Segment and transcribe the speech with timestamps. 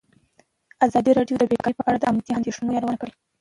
[0.85, 3.13] ازادي راډیو د بیکاري په اړه د امنیتي اندېښنو یادونه کړې.